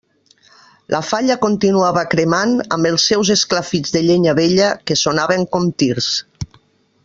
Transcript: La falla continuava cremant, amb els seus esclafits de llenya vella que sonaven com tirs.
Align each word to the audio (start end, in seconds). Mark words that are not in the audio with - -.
La 0.93 1.01
falla 1.09 1.35
continuava 1.43 2.05
cremant, 2.15 2.55
amb 2.77 2.91
els 2.93 3.05
seus 3.11 3.31
esclafits 3.35 3.95
de 3.97 4.03
llenya 4.09 4.37
vella 4.43 4.73
que 4.89 5.01
sonaven 5.05 5.47
com 5.57 5.73
tirs. 5.83 6.13